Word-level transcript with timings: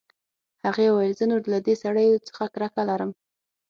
هغې 0.65 0.87
وویل 0.89 1.13
زه 1.19 1.25
نور 1.31 1.41
له 1.53 1.59
دې 1.65 1.75
سړیو 1.83 2.25
څخه 2.27 2.43
کرکه 2.53 2.81
لرم 2.89 3.11